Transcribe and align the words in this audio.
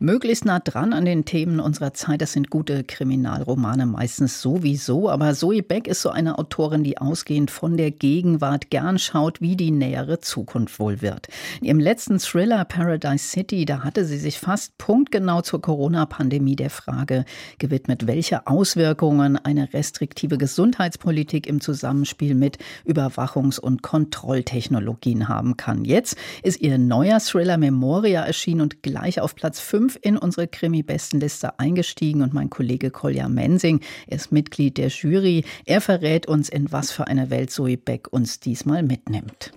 Möglichst 0.00 0.44
nah 0.44 0.58
dran 0.58 0.92
an 0.92 1.04
den 1.04 1.24
Themen 1.24 1.60
unserer 1.60 1.94
Zeit. 1.94 2.20
Das 2.20 2.32
sind 2.32 2.50
gute 2.50 2.82
Kriminalromane 2.82 3.86
meistens 3.86 4.42
sowieso. 4.42 5.08
Aber 5.08 5.34
Zoe 5.34 5.62
Beck 5.62 5.86
ist 5.86 6.02
so 6.02 6.10
eine 6.10 6.36
Autorin, 6.36 6.82
die 6.82 6.98
ausgehend 6.98 7.52
von 7.52 7.76
der 7.76 7.92
Gegenwart 7.92 8.70
gern 8.70 8.98
schaut, 8.98 9.40
wie 9.40 9.54
die 9.54 9.70
nähere 9.70 10.18
Zukunft 10.18 10.80
wohl 10.80 11.00
wird. 11.00 11.28
In 11.60 11.68
ihrem 11.68 11.78
letzten 11.78 12.18
Thriller 12.18 12.64
Paradise 12.64 13.24
City, 13.24 13.66
da 13.66 13.84
hatte 13.84 14.04
sie 14.04 14.18
sich 14.18 14.40
fast 14.40 14.76
punktgenau 14.78 15.42
zur 15.42 15.62
Corona-Pandemie 15.62 16.56
der 16.56 16.70
Frage 16.70 17.24
gewidmet, 17.60 18.08
welche 18.08 18.48
Auswirkungen 18.48 19.36
eine 19.36 19.72
restriktive 19.72 20.38
Gesundheitspolitik 20.38 21.46
im 21.46 21.60
Zusammenspiel 21.60 22.34
mit 22.34 22.58
Überwachungs- 22.84 23.60
und 23.60 23.82
Kontrolltechnologien 23.82 25.28
haben 25.28 25.56
kann. 25.56 25.84
Jetzt 25.84 26.16
ist 26.42 26.60
ihr 26.60 26.78
neuer 26.78 27.20
Thriller 27.20 27.58
Memoria 27.58 28.24
erschienen 28.24 28.62
und 28.62 28.82
gleich 28.82 29.20
auf 29.20 29.36
Platz 29.36 29.60
5 29.60 29.83
fünf 29.84 29.98
in 30.00 30.16
unsere 30.16 30.48
Krimi-Bestenliste 30.48 31.58
eingestiegen 31.58 32.22
und 32.22 32.32
mein 32.32 32.48
Kollege 32.48 32.90
Kolja 32.90 33.28
Mensing 33.28 33.80
ist 34.06 34.32
Mitglied 34.32 34.78
der 34.78 34.88
Jury. 34.88 35.44
Er 35.66 35.82
verrät 35.82 36.26
uns, 36.26 36.48
in 36.48 36.72
was 36.72 36.90
für 36.90 37.06
eine 37.06 37.28
Welt 37.28 37.50
Zoe 37.50 37.76
Beck 37.76 38.08
uns 38.10 38.40
diesmal 38.40 38.82
mitnimmt. 38.82 39.52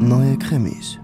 Neue 0.00 0.38
Krimis 0.38 1.00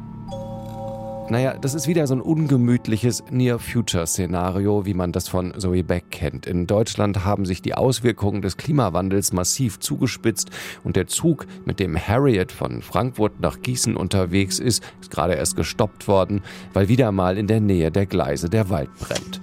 naja, 1.31 1.57
das 1.59 1.75
ist 1.75 1.89
wieder 1.89 2.07
so 2.07 2.15
ein 2.15 2.21
ungemütliches 2.21 3.25
Near-Future-Szenario, 3.31 4.85
wie 4.85 4.93
man 4.93 5.11
das 5.11 5.29
von 5.29 5.55
Zoe 5.59 5.83
Beck 5.83 6.11
kennt. 6.11 6.47
In 6.47 6.67
Deutschland 6.67 7.25
haben 7.25 7.47
sich 7.47 7.63
die 7.63 7.75
Auswirkungen 7.75 8.43
des 8.43 8.57
Klimawandels 8.57 9.33
massiv 9.33 9.81
zugespitzt 9.81 10.51
und 10.83 10.97
der 10.97 11.07
Zug, 11.07 11.47
mit 11.65 11.81
dem 11.81 11.97
Harriet 11.97 12.53
von 12.53 12.83
Frankfurt 12.83 13.41
nach 13.41 13.63
Gießen 13.63 13.97
unterwegs 13.97 14.59
ist, 14.59 14.83
ist 15.01 15.11
gerade 15.11 15.35
erst 15.35 15.57
gestoppt 15.57 16.09
worden, 16.09 16.43
weil 16.75 16.89
wieder 16.89 17.11
mal 17.11 17.39
in 17.39 17.47
der 17.47 17.61
Nähe 17.61 17.91
der 17.91 18.07
Gleise 18.07 18.51
der 18.51 18.69
Wald 18.69 18.91
brennt. 18.99 19.41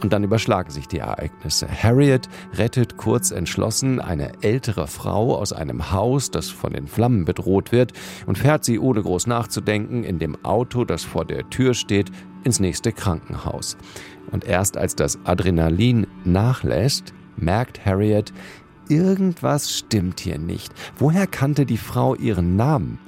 Und 0.00 0.12
dann 0.12 0.22
überschlagen 0.22 0.70
sich 0.70 0.86
die 0.86 0.98
Ereignisse. 0.98 1.66
Harriet 1.68 2.28
rettet 2.54 2.96
kurz 2.96 3.30
entschlossen 3.30 4.00
eine 4.00 4.32
ältere 4.42 4.86
Frau 4.86 5.36
aus 5.36 5.52
einem 5.52 5.90
Haus, 5.90 6.30
das 6.30 6.50
von 6.50 6.72
den 6.72 6.86
Flammen 6.86 7.24
bedroht 7.24 7.72
wird, 7.72 7.92
und 8.26 8.38
fährt 8.38 8.64
sie 8.64 8.78
ohne 8.78 9.02
groß 9.02 9.26
nachzudenken 9.26 10.04
in 10.04 10.18
dem 10.18 10.44
Auto, 10.44 10.84
das 10.84 11.04
vor 11.04 11.24
der 11.24 11.50
Tür 11.50 11.74
steht, 11.74 12.12
ins 12.44 12.60
nächste 12.60 12.92
Krankenhaus. 12.92 13.76
Und 14.30 14.44
erst 14.44 14.76
als 14.76 14.94
das 14.94 15.18
Adrenalin 15.24 16.06
nachlässt, 16.24 17.12
merkt 17.36 17.84
Harriet, 17.84 18.32
irgendwas 18.88 19.76
stimmt 19.76 20.20
hier 20.20 20.38
nicht. 20.38 20.72
Woher 20.96 21.26
kannte 21.26 21.66
die 21.66 21.76
Frau 21.76 22.14
ihren 22.14 22.56
Namen? 22.56 22.98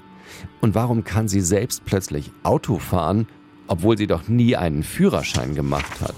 Und 0.61 0.75
warum 0.75 1.05
kann 1.05 1.29
sie 1.29 1.41
selbst 1.41 1.85
plötzlich 1.85 2.33
Auto 2.43 2.79
fahren, 2.79 3.27
obwohl 3.67 3.97
sie 3.97 4.07
doch 4.07 4.29
nie 4.29 4.57
einen 4.57 4.83
Führerschein 4.83 5.55
gemacht 5.55 6.01
hat? 6.01 6.15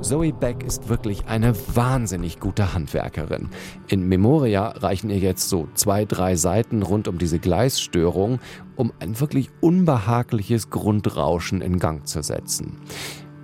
Zoe 0.00 0.32
Beck 0.32 0.62
ist 0.62 0.88
wirklich 0.88 1.26
eine 1.26 1.54
wahnsinnig 1.74 2.38
gute 2.38 2.72
Handwerkerin. 2.72 3.48
In 3.88 4.08
Memoria 4.08 4.68
reichen 4.68 5.10
ihr 5.10 5.18
jetzt 5.18 5.48
so 5.48 5.68
zwei, 5.74 6.04
drei 6.04 6.36
Seiten 6.36 6.82
rund 6.82 7.08
um 7.08 7.18
diese 7.18 7.40
Gleisstörung, 7.40 8.38
um 8.76 8.92
ein 9.00 9.18
wirklich 9.18 9.50
unbehagliches 9.60 10.70
Grundrauschen 10.70 11.60
in 11.60 11.80
Gang 11.80 12.06
zu 12.06 12.22
setzen. 12.22 12.76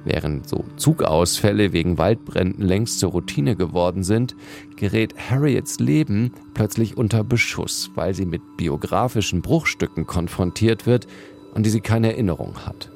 Während 0.04 0.48
so 0.48 0.64
Zugausfälle 0.76 1.72
wegen 1.72 1.98
Waldbränden 1.98 2.64
längst 2.64 3.00
zur 3.00 3.10
Routine 3.10 3.56
geworden 3.56 4.04
sind, 4.04 4.36
gerät 4.76 5.14
Harriets 5.30 5.80
Leben 5.80 6.32
plötzlich 6.54 6.96
unter 6.96 7.24
Beschuss, 7.24 7.90
weil 7.96 8.14
sie 8.14 8.26
mit 8.26 8.42
biografischen 8.56 9.42
Bruchstücken 9.42 10.06
konfrontiert 10.06 10.86
wird, 10.86 11.08
an 11.54 11.64
die 11.64 11.70
sie 11.70 11.80
keine 11.80 12.12
Erinnerung 12.12 12.64
hat. 12.64 12.93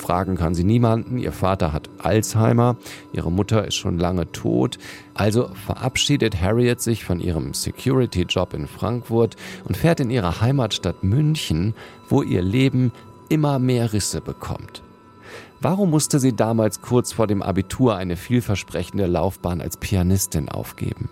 Fragen 0.00 0.36
kann 0.36 0.54
sie 0.54 0.64
niemanden. 0.64 1.18
Ihr 1.18 1.32
Vater 1.32 1.72
hat 1.72 1.90
Alzheimer, 1.98 2.76
ihre 3.12 3.30
Mutter 3.30 3.66
ist 3.66 3.76
schon 3.76 3.98
lange 3.98 4.32
tot. 4.32 4.78
Also 5.14 5.50
verabschiedet 5.66 6.40
Harriet 6.40 6.80
sich 6.80 7.04
von 7.04 7.20
ihrem 7.20 7.54
Security-Job 7.54 8.54
in 8.54 8.66
Frankfurt 8.66 9.36
und 9.64 9.76
fährt 9.76 10.00
in 10.00 10.10
ihre 10.10 10.40
Heimatstadt 10.40 11.04
München, 11.04 11.74
wo 12.08 12.22
ihr 12.22 12.42
Leben 12.42 12.92
immer 13.28 13.58
mehr 13.58 13.92
Risse 13.92 14.20
bekommt. 14.20 14.82
Warum 15.60 15.90
musste 15.90 16.18
sie 16.18 16.34
damals 16.34 16.80
kurz 16.80 17.12
vor 17.12 17.26
dem 17.26 17.42
Abitur 17.42 17.96
eine 17.96 18.16
vielversprechende 18.16 19.06
Laufbahn 19.06 19.60
als 19.60 19.76
Pianistin 19.76 20.48
aufgeben? 20.48 21.10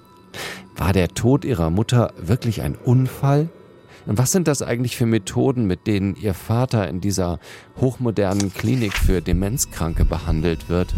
War 0.74 0.92
der 0.94 1.08
Tod 1.08 1.44
ihrer 1.44 1.70
Mutter 1.70 2.12
wirklich 2.18 2.62
ein 2.62 2.74
Unfall? 2.74 3.50
Und 4.08 4.16
was 4.16 4.32
sind 4.32 4.48
das 4.48 4.62
eigentlich 4.62 4.96
für 4.96 5.04
Methoden, 5.04 5.66
mit 5.66 5.86
denen 5.86 6.16
Ihr 6.16 6.32
Vater 6.32 6.88
in 6.88 7.02
dieser 7.02 7.38
hochmodernen 7.78 8.54
Klinik 8.54 8.94
für 8.94 9.20
Demenzkranke 9.20 10.06
behandelt 10.06 10.70
wird? 10.70 10.94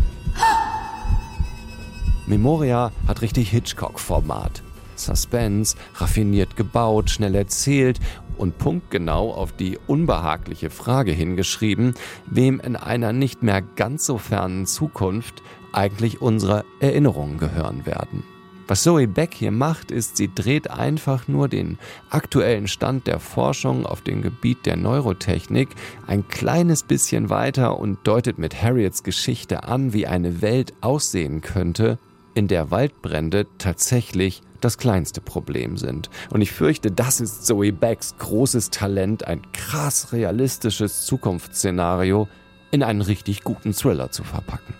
Memoria 2.29 2.93
hat 3.09 3.21
richtig 3.21 3.51
Hitchcock-Format. 3.51 4.63
Suspense, 4.95 5.77
raffiniert 5.97 6.55
gebaut, 6.55 7.11
schnell 7.11 7.35
erzählt 7.35 7.99
und 8.39 8.59
punktgenau 8.59 9.35
auf 9.35 9.51
die 9.51 9.77
unbehagliche 9.89 10.71
Frage 10.71 11.11
hingeschrieben, 11.11 11.95
wem 12.27 12.61
in 12.61 12.77
einer 12.77 13.13
nicht 13.13 13.43
mehr 13.43 13.61
ganz 13.61 14.07
so 14.07 14.19
fernen 14.19 14.67
Zukunft 14.67 15.43
eigentlich 15.73 16.23
unsere 16.23 16.65
Erinnerungen 16.79 17.39
gehören 17.39 17.87
werden. 17.87 18.23
Was 18.71 18.85
Zoe 18.85 19.09
Beck 19.09 19.35
hier 19.35 19.51
macht, 19.51 19.91
ist, 19.91 20.17
sie 20.17 20.33
dreht 20.33 20.71
einfach 20.71 21.27
nur 21.27 21.49
den 21.49 21.77
aktuellen 22.09 22.69
Stand 22.69 23.09
der 23.09 23.19
Forschung 23.19 23.85
auf 23.85 24.01
dem 24.01 24.23
Gebiet 24.23 24.65
der 24.65 24.77
Neurotechnik 24.77 25.71
ein 26.07 26.29
kleines 26.29 26.85
bisschen 26.85 27.31
weiter 27.31 27.81
und 27.81 27.99
deutet 28.05 28.39
mit 28.39 28.63
Harriets 28.63 29.03
Geschichte 29.03 29.65
an, 29.65 29.93
wie 29.93 30.07
eine 30.07 30.41
Welt 30.41 30.73
aussehen 30.83 31.41
könnte, 31.41 31.99
in 32.35 32.47
der 32.47 32.71
Waldbrände 32.71 33.49
tatsächlich 33.59 34.41
das 34.61 34.79
kleinste 34.79 35.21
Problem 35.21 35.77
sind. 35.77 36.09
Und 36.31 36.41
ich 36.41 36.53
fürchte, 36.53 36.93
das 36.93 37.21
ist 37.21 37.45
Zoe 37.45 37.73
Becks 37.73 38.15
großes 38.19 38.71
Talent, 38.71 39.27
ein 39.27 39.43
krass 39.51 40.13
realistisches 40.13 41.07
Zukunftsszenario 41.07 42.29
in 42.71 42.85
einen 42.85 43.03
richtig 43.03 43.43
guten 43.43 43.73
Thriller 43.73 44.13
zu 44.13 44.23
verpacken. 44.23 44.75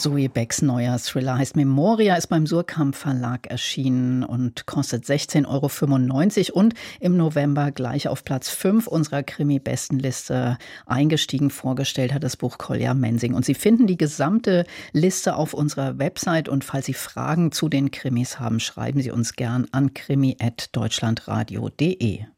Zoe 0.00 0.28
Becks 0.28 0.62
neuer 0.62 0.96
Thriller 0.98 1.38
heißt 1.38 1.56
Memoria, 1.56 2.14
ist 2.14 2.28
beim 2.28 2.46
Surkamp 2.46 2.94
Verlag 2.94 3.48
erschienen 3.48 4.22
und 4.22 4.66
kostet 4.66 5.04
16,95 5.04 6.52
Euro 6.52 6.60
und 6.60 6.74
im 7.00 7.16
November 7.16 7.72
gleich 7.72 8.06
auf 8.06 8.22
Platz 8.22 8.48
5 8.48 8.86
unserer 8.86 9.24
Krimi-Bestenliste 9.24 10.56
eingestiegen. 10.86 11.50
Vorgestellt 11.50 12.14
hat 12.14 12.22
das 12.22 12.36
Buch 12.36 12.58
Kolja 12.58 12.94
Mensing. 12.94 13.34
Und 13.34 13.44
Sie 13.44 13.54
finden 13.54 13.88
die 13.88 13.96
gesamte 13.96 14.66
Liste 14.92 15.34
auf 15.34 15.52
unserer 15.52 15.98
Website 15.98 16.48
und 16.48 16.62
falls 16.62 16.86
Sie 16.86 16.94
Fragen 16.94 17.50
zu 17.50 17.68
den 17.68 17.90
Krimis 17.90 18.38
haben, 18.38 18.60
schreiben 18.60 19.02
Sie 19.02 19.10
uns 19.10 19.32
gern 19.32 19.66
an 19.72 19.94
krimi.deutschlandradio.de. 19.94 22.37